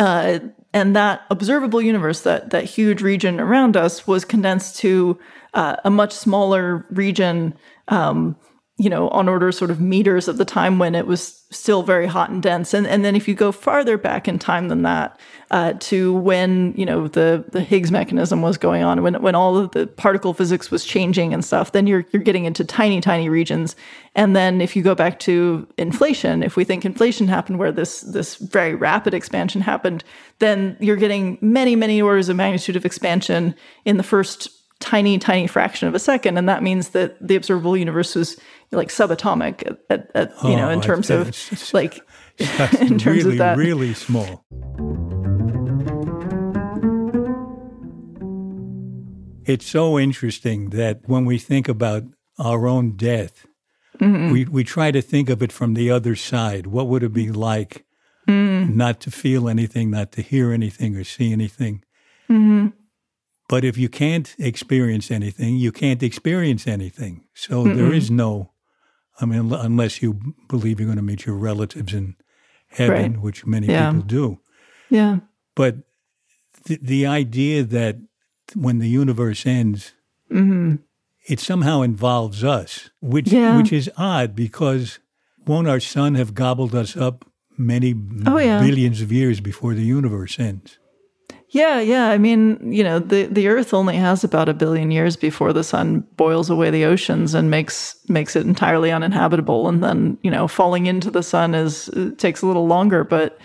[0.00, 0.38] uh,
[0.72, 5.18] and that observable universe, that that huge region around us, was condensed to
[5.54, 7.54] uh, a much smaller region,
[7.88, 8.36] um,
[8.76, 12.08] you know, on order sort of meters of the time when it was still very
[12.08, 12.74] hot and dense.
[12.74, 15.20] And and then if you go farther back in time than that,
[15.52, 19.56] uh, to when you know the the Higgs mechanism was going on, when when all
[19.56, 23.28] of the particle physics was changing and stuff, then you're you're getting into tiny tiny
[23.28, 23.76] regions.
[24.16, 28.00] And then if you go back to inflation, if we think inflation happened where this
[28.00, 30.02] this very rapid expansion happened,
[30.40, 34.48] then you're getting many many orders of magnitude of expansion in the first
[34.80, 38.38] tiny, tiny fraction of a second, and that means that the observable universe was
[38.70, 41.30] like subatomic at, at, at you oh, know in terms of
[41.72, 42.00] like
[42.38, 44.44] in terms really, of that really small.
[49.46, 52.04] It's so interesting that when we think about
[52.38, 53.46] our own death,
[54.00, 54.32] mm-hmm.
[54.32, 56.66] we, we try to think of it from the other side.
[56.66, 57.84] What would it be like
[58.26, 58.74] mm.
[58.74, 61.84] not to feel anything, not to hear anything or see anything?
[62.30, 62.68] Mm-hmm.
[63.48, 67.24] But if you can't experience anything, you can't experience anything.
[67.34, 68.52] So there is no,
[69.20, 72.16] I mean, unless you believe you're going to meet your relatives in
[72.68, 73.20] heaven, right.
[73.20, 73.90] which many yeah.
[73.90, 74.40] people do.
[74.88, 75.18] Yeah.
[75.54, 75.76] But
[76.64, 77.98] the, the idea that
[78.54, 79.92] when the universe ends,
[80.30, 80.76] mm-hmm.
[81.28, 83.56] it somehow involves us, which yeah.
[83.56, 84.98] which is odd because
[85.46, 87.26] won't our sun have gobbled us up
[87.58, 87.94] many
[88.26, 88.60] oh, yeah.
[88.60, 90.78] billions of years before the universe ends?
[91.54, 92.08] Yeah, yeah.
[92.08, 95.62] I mean, you know, the, the Earth only has about a billion years before the
[95.62, 99.68] sun boils away the oceans and makes makes it entirely uninhabitable.
[99.68, 101.88] And then, you know, falling into the sun is
[102.18, 103.04] takes a little longer.
[103.04, 103.38] But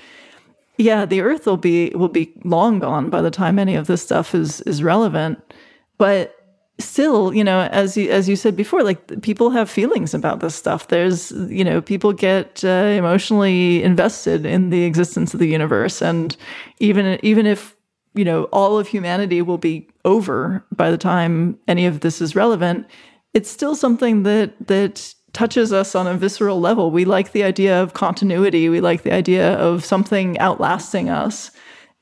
[0.79, 4.01] yeah, the Earth will be will be long gone by the time any of this
[4.01, 5.37] stuff is is relevant.
[5.99, 6.35] But
[6.79, 10.55] still, you know, as you as you said before, like people have feelings about this
[10.55, 10.87] stuff.
[10.87, 16.35] There's, you know, people get uh, emotionally invested in the existence of the universe, and
[16.79, 17.75] even even if
[18.13, 22.35] you know all of humanity will be over by the time any of this is
[22.35, 22.87] relevant,
[23.33, 26.91] it's still something that that touches us on a visceral level.
[26.91, 28.67] We like the idea of continuity.
[28.69, 31.51] We like the idea of something outlasting us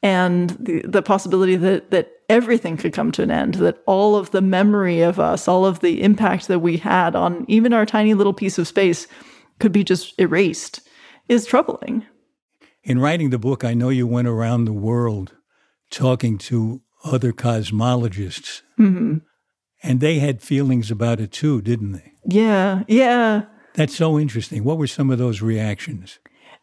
[0.01, 4.31] and the, the possibility that that everything could come to an end, that all of
[4.31, 8.13] the memory of us, all of the impact that we had on even our tiny
[8.13, 9.07] little piece of space
[9.59, 10.81] could be just erased
[11.29, 12.05] is troubling.
[12.83, 15.33] In writing the book, I know you went around the world
[15.89, 18.61] talking to other cosmologists.
[18.79, 19.17] Mm-hmm.
[19.83, 22.13] And they had feelings about it too, didn't they?
[22.25, 23.43] Yeah, yeah.
[23.75, 24.63] That's so interesting.
[24.63, 26.19] What were some of those reactions?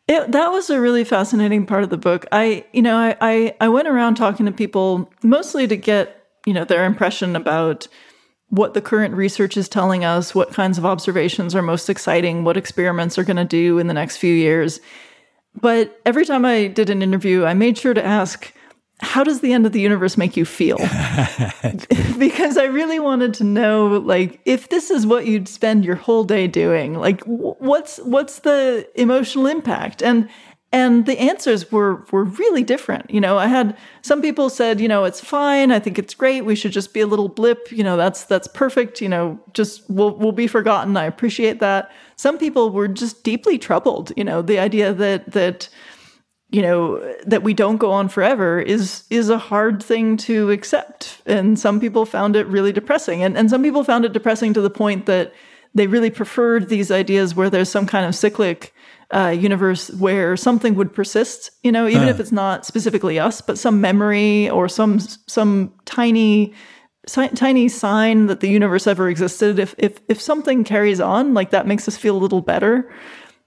[0.06, 2.26] It, that was a really fascinating part of the book.
[2.32, 6.52] I, you know, I, I, I went around talking to people mostly to get, you
[6.52, 7.88] know, their impression about
[8.48, 12.56] what the current research is telling us, what kinds of observations are most exciting, what
[12.56, 14.80] experiments are going to do in the next few years.
[15.60, 18.52] But every time I did an interview, I made sure to ask,
[19.04, 20.78] how does the end of the universe make you feel?
[22.18, 26.24] because I really wanted to know, like, if this is what you'd spend your whole
[26.24, 30.02] day doing, like, what's what's the emotional impact?
[30.02, 30.28] And
[30.74, 33.08] and the answers were were really different.
[33.08, 35.70] You know, I had some people said, you know, it's fine.
[35.70, 36.44] I think it's great.
[36.44, 37.70] We should just be a little blip.
[37.70, 39.00] You know, that's that's perfect.
[39.00, 40.96] You know, just we'll we'll be forgotten.
[40.96, 41.92] I appreciate that.
[42.16, 44.12] Some people were just deeply troubled.
[44.16, 45.68] You know, the idea that that
[46.54, 51.20] you know that we don't go on forever is is a hard thing to accept.
[51.26, 53.24] And some people found it really depressing.
[53.24, 55.32] And and some people found it depressing to the point that
[55.74, 58.72] they really preferred these ideas where there's some kind of cyclic
[59.12, 62.10] uh, universe where something would persist you know even uh.
[62.10, 66.54] if it's not specifically us but some memory or some some tiny
[67.06, 69.58] tiny sign that the universe ever existed.
[69.58, 72.90] If if if something carries on like that makes us feel a little better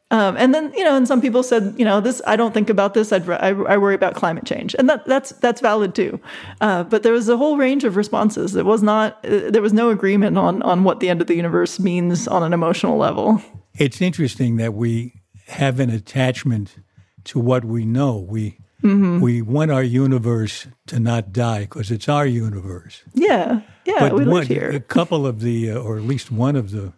[0.10, 2.70] um, and then you know, and some people said, you know, this I don't think
[2.70, 3.12] about this.
[3.12, 6.20] I'd, I, I worry about climate change, and that that's that's valid too.
[6.62, 8.56] Uh, but there was a whole range of responses.
[8.56, 11.36] It was not uh, there was no agreement on on what the end of the
[11.36, 13.42] universe means on an emotional level.
[13.74, 16.78] It's interesting that we have an attachment
[17.26, 18.18] to what we know.
[18.18, 19.20] We mm-hmm.
[19.20, 23.04] we want our universe to not die because it's our universe.
[23.14, 24.00] Yeah, yeah.
[24.00, 24.70] But we one, live here.
[24.70, 26.94] A couple of the, uh, or at least one of the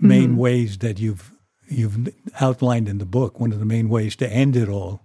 [0.00, 0.38] main mm-hmm.
[0.38, 1.31] ways that you've
[1.72, 5.02] you've outlined in the book, one of the main ways to end it all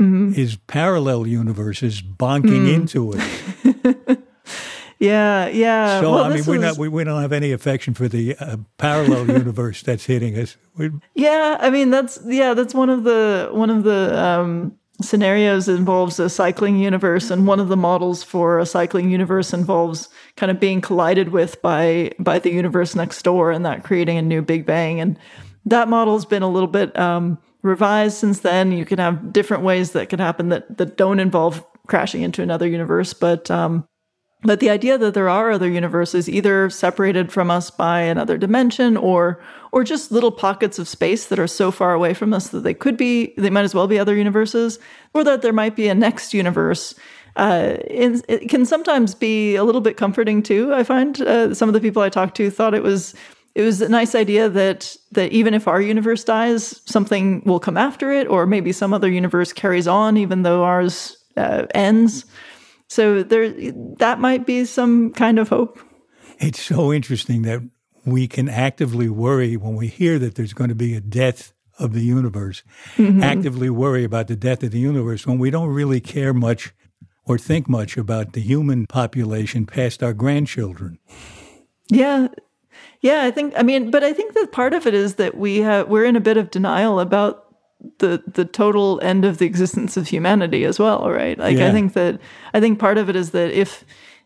[0.00, 0.32] mm-hmm.
[0.34, 2.74] is parallel universes bonking mm.
[2.74, 4.18] into it.
[4.98, 6.00] yeah, yeah.
[6.00, 8.56] So well, I mean, we're not we, we don't have any affection for the uh,
[8.78, 10.56] parallel universe that's hitting us.
[10.76, 15.68] We're, yeah, I mean that's yeah that's one of the one of the um, scenarios
[15.68, 20.50] involves a cycling universe, and one of the models for a cycling universe involves kind
[20.50, 24.40] of being collided with by by the universe next door, and that creating a new
[24.40, 25.18] Big Bang and
[25.66, 28.72] that model's been a little bit um, revised since then.
[28.72, 32.66] You can have different ways that can happen that that don't involve crashing into another
[32.66, 33.86] universe, but um,
[34.42, 38.96] but the idea that there are other universes either separated from us by another dimension
[38.96, 39.40] or
[39.72, 42.74] or just little pockets of space that are so far away from us that they
[42.74, 44.78] could be they might as well be other universes
[45.14, 46.94] or that there might be a next universe
[47.36, 51.72] uh, it, can sometimes be a little bit comforting too i find uh, some of
[51.74, 53.14] the people i talked to thought it was
[53.54, 57.76] it was a nice idea that that even if our universe dies, something will come
[57.76, 62.24] after it, or maybe some other universe carries on even though ours uh, ends.
[62.88, 63.52] So there,
[63.98, 65.78] that might be some kind of hope.
[66.38, 67.60] It's so interesting that
[68.04, 71.92] we can actively worry when we hear that there's going to be a death of
[71.92, 72.62] the universe.
[72.96, 73.22] Mm-hmm.
[73.22, 76.74] Actively worry about the death of the universe when we don't really care much
[77.24, 80.98] or think much about the human population past our grandchildren.
[81.88, 82.28] Yeah,
[83.00, 85.58] yeah, I think I mean, but I think that part of it is that we
[85.58, 87.46] have we're in a bit of denial about
[87.98, 91.38] the the total end of the existence of humanity as well, right?
[91.38, 91.68] Like yeah.
[91.68, 92.20] I think that
[92.52, 93.84] I think part of it is that if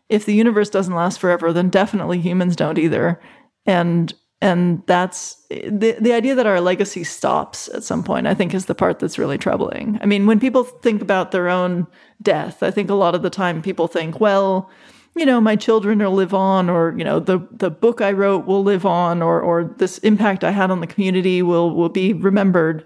[0.09, 3.19] if the universe doesn't last forever, then definitely humans don't either.
[3.65, 8.53] And and that's the the idea that our legacy stops at some point i think
[8.53, 11.87] is the part that's really troubling i mean when people think about their own
[12.21, 14.69] death i think a lot of the time people think well
[15.15, 18.45] you know, my children will live on, or you know, the the book I wrote
[18.45, 22.13] will live on, or or this impact I had on the community will will be
[22.13, 22.85] remembered.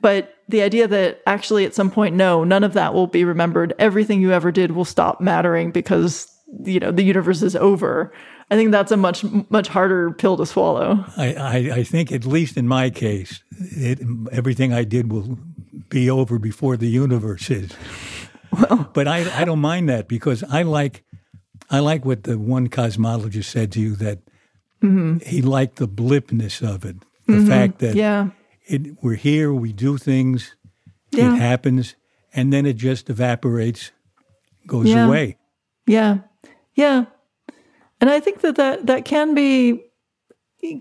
[0.00, 3.72] But the idea that actually at some point, no, none of that will be remembered.
[3.78, 6.32] Everything you ever did will stop mattering because
[6.64, 8.12] you know the universe is over.
[8.50, 11.04] I think that's a much much harder pill to swallow.
[11.16, 14.00] I, I, I think at least in my case, it,
[14.32, 15.38] everything I did will
[15.88, 17.70] be over before the universe is.
[18.50, 21.04] Well, but I I don't mind that because I like
[21.70, 24.18] I like what the one cosmologist said to you that
[25.24, 26.96] he liked the blipness of it,
[27.26, 28.30] the fact that Yeah.
[28.66, 30.56] it, we're here, we do things,
[31.12, 31.34] Yeah.
[31.34, 31.94] it happens,
[32.34, 33.92] and then it just evaporates,
[34.66, 35.06] goes Yeah.
[35.06, 35.36] away.
[35.86, 36.18] Yeah.
[36.74, 37.04] Yeah.
[38.00, 39.82] And I think that that, that can be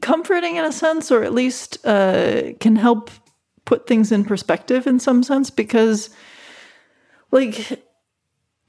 [0.02, 3.12] comforting in a sense, or at least uh, can help
[3.66, 6.10] put things in perspective in some sense, because,
[7.32, 7.84] like,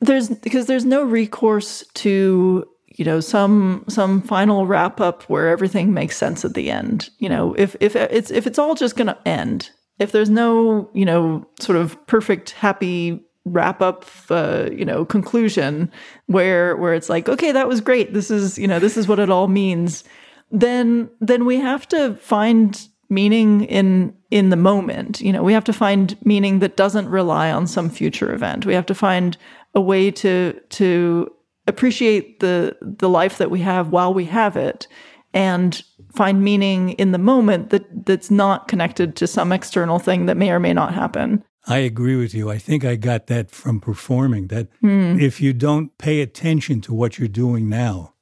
[0.00, 5.92] there's because there's no recourse to you know some some final wrap up where everything
[5.92, 7.10] makes sense at the end.
[7.18, 10.90] You know if if it's if it's all just going to end if there's no
[10.94, 15.90] you know sort of perfect happy wrap up uh, you know conclusion
[16.26, 18.12] where where it's like okay that was great.
[18.12, 20.04] This is you know this is what it all means
[20.50, 25.20] then then we have to find meaning in in the moment.
[25.20, 28.66] You know we have to find meaning that doesn't rely on some future event.
[28.66, 29.36] We have to find
[29.74, 31.30] a way to to
[31.66, 34.86] appreciate the the life that we have while we have it
[35.32, 35.82] and
[36.14, 40.50] find meaning in the moment that that's not connected to some external thing that may
[40.50, 42.50] or may not happen I agree with you.
[42.50, 45.20] I think I got that from performing that Hmm.
[45.20, 48.14] if you don't pay attention to what you're doing now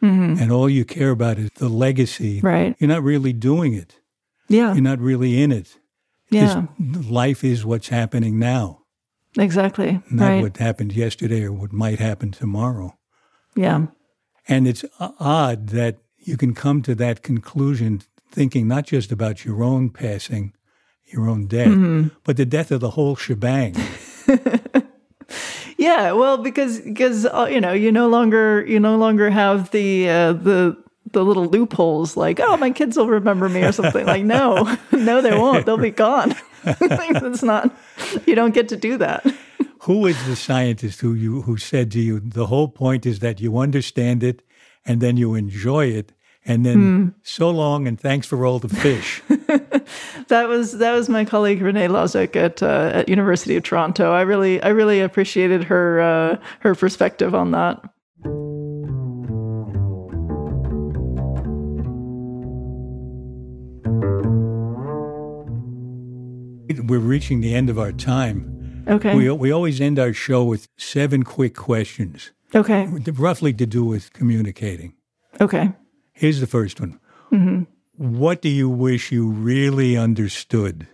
[0.00, 2.46] and all you care about is the legacy, Mm-hmm.
[2.46, 2.76] Right.
[2.78, 4.00] you're not really doing it.
[4.48, 5.78] yeah You're not really in it.
[6.30, 6.66] yeah
[7.10, 8.80] Life is what's happening now,
[9.38, 12.96] exactly not right what happened yesterday or what might happen tomorrow.
[13.56, 13.86] yeah
[14.48, 19.62] And it's odd that you can come to that conclusion thinking not just about your
[19.62, 20.52] own passing,
[21.12, 22.08] your own death, Mm-hmm.
[22.24, 23.74] but the death of the whole shebang.
[25.76, 30.08] Yeah, well, because because uh, you know you no longer you no longer have the
[30.08, 30.76] uh, the
[31.12, 35.20] the little loopholes like oh my kids will remember me or something like no no
[35.20, 36.34] they won't they'll be gone.
[37.20, 37.70] That's not
[38.26, 39.24] you don't get to do that.
[39.80, 43.40] Who is the scientist who you who said to you the whole point is that
[43.40, 44.42] you understand it
[44.86, 46.12] and then you enjoy it
[46.46, 47.08] and then Hmm.
[47.22, 49.22] so long and thanks for all the fish.
[50.28, 54.12] That was that was my colleague Renee Hložek at uh, at University of Toronto.
[54.12, 57.82] I really I really appreciated her uh, her perspective on that.
[66.94, 68.84] We're reaching the end of our time.
[68.86, 69.16] Okay.
[69.16, 72.86] We we always end our show with seven quick questions, okay.
[73.14, 74.94] roughly to do with communicating.
[75.40, 75.72] Okay.
[76.12, 77.00] Here's the first one.
[77.96, 80.86] What do you wish you really understood?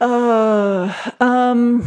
[0.00, 0.90] Uh,
[1.20, 1.84] um,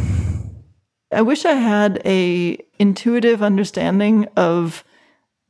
[1.10, 4.84] I wish I had a intuitive understanding of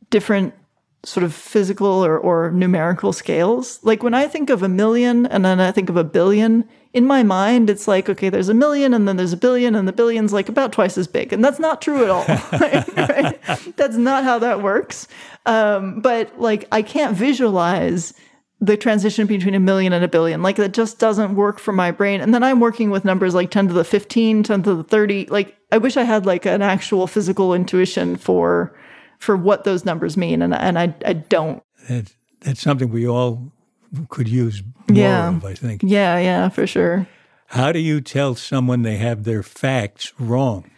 [0.08, 0.54] different
[1.03, 3.80] sort of physical or, or numerical scales.
[3.82, 7.07] Like when I think of a million and then I think of a billion, in
[7.07, 9.92] my mind, it's like, okay, there's a million and then there's a billion and the
[9.92, 11.32] billion's like about twice as big.
[11.32, 12.24] And that's not true at all.
[12.53, 13.40] right?
[13.76, 15.09] That's not how that works.
[15.46, 18.12] Um, but like, I can't visualize
[18.61, 20.42] the transition between a million and a billion.
[20.42, 22.20] Like that just doesn't work for my brain.
[22.20, 25.26] And then I'm working with numbers like 10 to the 15, 10 to the 30.
[25.26, 28.76] Like I wish I had like an actual physical intuition for
[29.20, 30.42] for what those numbers mean.
[30.42, 31.62] And and I I don't.
[31.88, 33.52] That, that's something we all
[34.08, 35.28] could use more Yeah.
[35.28, 35.82] of, I think.
[35.84, 37.06] Yeah, yeah, for sure.
[37.46, 40.70] How do you tell someone they have their facts wrong?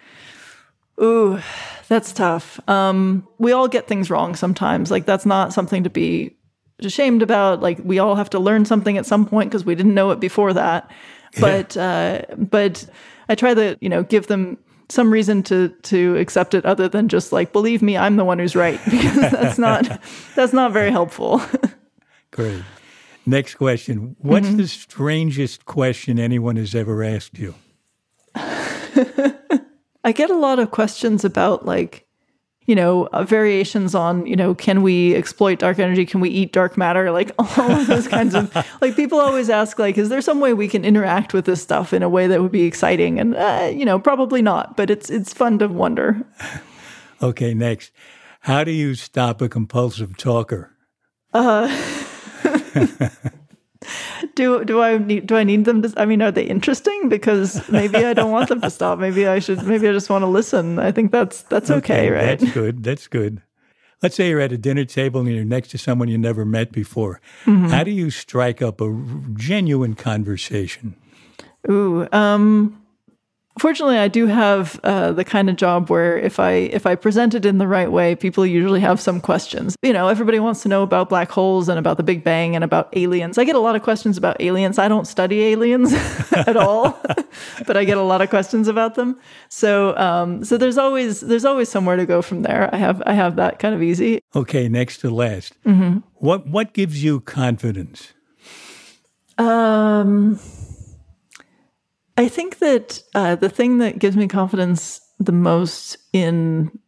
[1.02, 1.40] Ooh,
[1.88, 2.60] that's tough.
[2.68, 4.90] Um, we all get things wrong sometimes.
[4.90, 6.36] Like that's not something to be
[6.80, 7.60] ashamed about.
[7.60, 10.20] Like we all have to learn something at some point because we didn't know it
[10.20, 10.90] before that.
[11.40, 12.86] But uh, but
[13.28, 14.58] I try to you know give them
[14.88, 18.38] some reason to to accept it other than just like believe me I'm the one
[18.38, 20.00] who's right because that's not
[20.36, 21.40] that's not very helpful.
[22.30, 22.62] Great.
[23.26, 24.16] Next question.
[24.18, 24.56] What's Mm-hmm.
[24.56, 27.54] the strangest question anyone has ever asked you?
[30.04, 32.06] I get a lot of questions about like,
[32.66, 36.06] you know, uh, variations on, you know, can we exploit dark energy?
[36.06, 37.10] Can we eat dark matter?
[37.10, 40.54] Like all of those kinds of like people always ask like, is there some way
[40.54, 43.18] we can interact with this stuff in a way that would be exciting?
[43.18, 46.24] And uh, you know, probably not, but it's it's fun to wonder.
[47.22, 47.92] Okay, next.
[48.40, 50.76] How do you stop a compulsive talker?
[54.34, 55.92] Do do I need do I need them to?
[55.96, 57.08] I mean, are they interesting?
[57.08, 58.98] Because maybe I don't want them to stop.
[58.98, 59.62] Maybe I should.
[59.62, 60.78] Maybe I just want to listen.
[60.78, 62.38] I think that's that's okay, right?
[62.38, 62.82] That's good.
[62.82, 63.42] That's good.
[64.02, 66.72] Let's say you're at a dinner table and you're next to someone you never met
[66.72, 67.20] before.
[67.44, 67.68] Mm-hmm.
[67.68, 68.92] How do you strike up a
[69.34, 70.96] genuine conversation?
[71.70, 72.81] Ooh, um,
[73.58, 77.34] fortunately i do have uh, the kind of job where if i if i present
[77.34, 79.76] it in the right way people usually have some questions.
[79.82, 82.64] You know everybody wants to know about black holes and about the big bang and
[82.64, 83.38] about aliens.
[83.38, 84.78] I get a lot of questions about aliens.
[84.78, 85.92] I don't study aliens
[86.32, 87.00] at all
[87.66, 89.18] but i get a lot of questions about them.
[89.48, 92.70] So um, so there's always there's always somewhere to go from there.
[92.72, 94.20] I have i have that kind of easy.
[94.34, 95.54] Okay, next to last.
[96.14, 98.12] What what gives you confidence?
[99.38, 100.38] Um,
[102.16, 106.78] I think that uh, the thing that gives me confidence the most in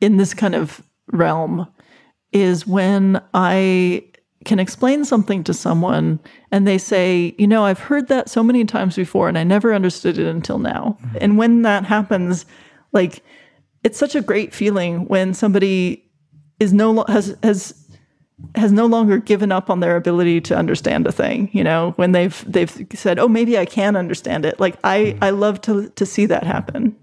[0.00, 1.66] in this kind of realm
[2.32, 4.04] is when I
[4.44, 6.20] can explain something to someone
[6.50, 9.72] and they say, you know, I've heard that so many times before and I never
[9.72, 10.98] understood it until now.
[11.20, 12.44] And when that happens,
[12.92, 13.22] like
[13.82, 16.10] it's such a great feeling when somebody
[16.60, 17.83] is no has has
[18.56, 22.12] has no longer given up on their ability to understand a thing you know when
[22.12, 24.58] they've they've said oh maybe i can understand it.
[24.58, 26.96] Like i i love to to see that happen.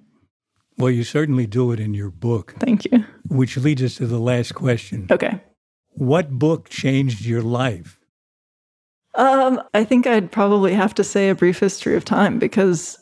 [0.77, 3.05] Well, you certainly do it in your book, thank you.
[3.27, 5.07] Which leads us to the last question.
[5.11, 5.39] okay.
[5.91, 7.99] What book changed your life?
[9.15, 12.97] um i think i'd probably have to say a brief history of time because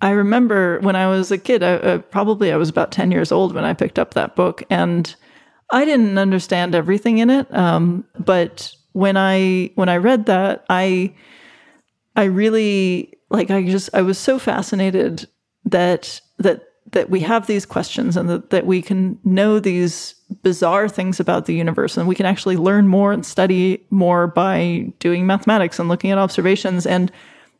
[0.00, 3.32] i remember when i was a kid I, uh, probably i was about 10 years
[3.32, 5.12] old when i picked up that book and
[5.72, 11.12] i didn't understand everything in it um but when i when i read that i
[12.16, 15.26] I really like I just I was so fascinated
[15.64, 20.88] that that that we have these questions and that, that we can know these bizarre
[20.88, 25.24] things about the universe and we can actually learn more and study more by doing
[25.24, 26.86] mathematics and looking at observations.
[26.86, 27.12] And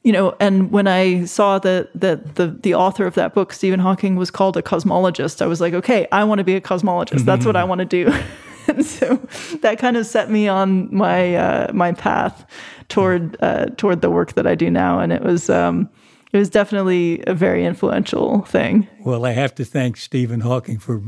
[0.02, 3.80] you know and when I saw that that the the author of that book Stephen
[3.80, 7.24] Hawking was called a cosmologist I was like okay I want to be a cosmologist.
[7.24, 8.12] That's what I want to do.
[8.68, 9.16] And so
[9.62, 12.44] that kind of set me on my uh, my path
[12.88, 15.88] toward uh, toward the work that I do now, and it was um,
[16.32, 18.86] it was definitely a very influential thing.
[19.00, 21.02] Well, I have to thank Stephen Hawking for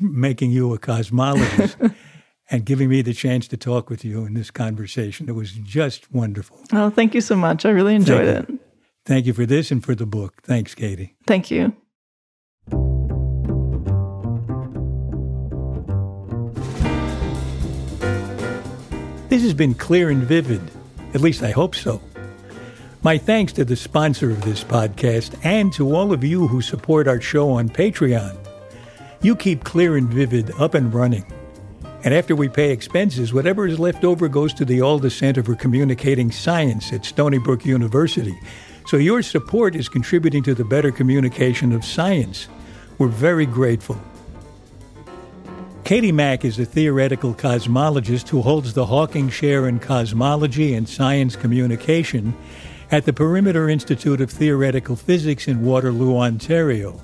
[0.00, 1.94] making you a cosmologist
[2.50, 5.28] and giving me the chance to talk with you in this conversation.
[5.28, 6.58] It was just wonderful.
[6.72, 7.66] Oh, thank you so much.
[7.66, 8.60] I really enjoyed Thank it.
[9.04, 10.42] Thank you for this and for the book.
[10.42, 11.16] Thanks, Katie.
[11.26, 11.74] Thank you.
[19.28, 20.62] This has been clear and vivid.
[21.14, 22.00] At least I hope so.
[23.02, 27.06] My thanks to the sponsor of this podcast and to all of you who support
[27.06, 28.36] our show on Patreon.
[29.22, 31.24] You keep Clear and Vivid up and running.
[32.04, 35.56] And after we pay expenses, whatever is left over goes to the Alda Center for
[35.56, 38.38] Communicating Science at Stony Brook University.
[38.86, 42.48] So your support is contributing to the better communication of science.
[42.98, 44.00] We're very grateful.
[45.84, 51.34] Katie Mack is a theoretical cosmologist who holds the Hawking Chair in Cosmology and Science
[51.34, 52.34] Communication
[52.90, 57.00] at the Perimeter Institute of Theoretical Physics in Waterloo, Ontario.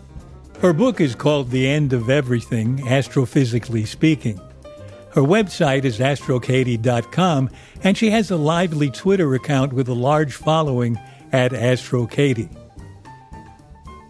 [0.61, 4.41] Her book is called The End of Everything, Astrophysically Speaking.
[5.15, 7.51] Her website is astrokatie.com,
[7.85, 10.99] and she has a lively Twitter account with a large following
[11.31, 12.49] at AstroKatie.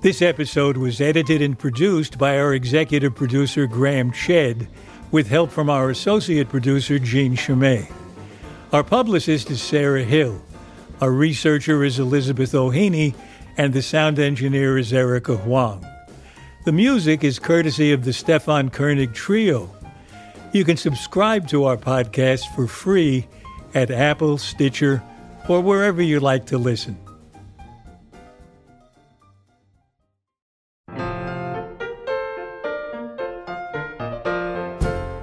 [0.00, 4.66] This episode was edited and produced by our executive producer, Graham Chedd,
[5.10, 7.86] with help from our associate producer, Jean Chimay.
[8.72, 10.40] Our publicist is Sarah Hill.
[11.02, 13.14] Our researcher is Elizabeth O'Haney,
[13.58, 15.86] and the sound engineer is Erica Huang.
[16.64, 19.68] The music is courtesy of the Stefan Koenig Trio.
[20.54, 23.26] You can subscribe to our podcast for free
[23.74, 25.02] at Apple, Stitcher,
[25.48, 26.96] or wherever you like to listen.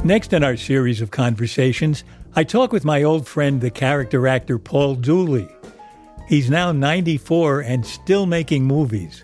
[0.04, 2.04] Next in our series of conversations,
[2.36, 5.48] I talk with my old friend, the character actor Paul Dooley.
[6.28, 9.24] He's now 94 and still making movies.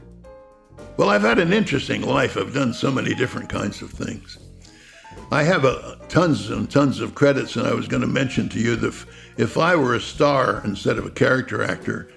[0.96, 2.38] Well, I've had an interesting life.
[2.38, 4.38] I've done so many different kinds of things.
[5.30, 8.60] I have a, tons and tons of credits, and I was going to mention to
[8.60, 12.10] you that if, if I were a star instead of a character actor,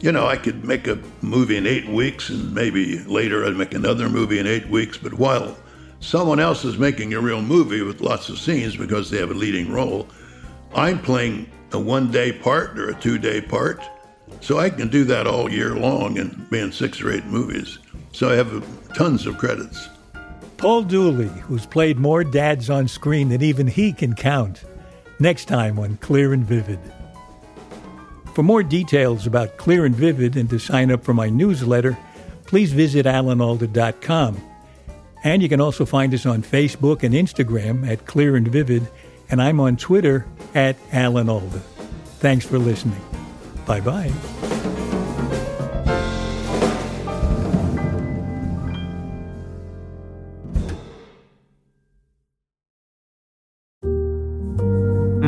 [0.00, 3.74] you know, I could make a movie in eight weeks, and maybe later I'd make
[3.74, 4.98] another movie in eight weeks.
[4.98, 5.56] But while
[6.00, 9.34] someone else is making a real movie with lots of scenes because they have a
[9.34, 10.06] leading role,
[10.74, 13.82] I'm playing a one day part or a two day part.
[14.40, 17.78] So I can do that all year long and be in six or eight movies.
[18.12, 18.64] So I have
[18.94, 19.88] tons of credits.
[20.58, 24.64] Paul Dooley, who's played more dads on screen than even he can count.
[25.20, 26.80] Next time on Clear and Vivid.
[28.34, 31.96] For more details about Clear and Vivid and to sign up for my newsletter,
[32.44, 34.40] please visit alanalda.com.
[35.24, 38.88] And you can also find us on Facebook and Instagram at Clear and Vivid,
[39.30, 41.60] and I'm on Twitter at Alan Alda.
[42.18, 43.00] Thanks for listening.
[43.64, 44.57] Bye bye.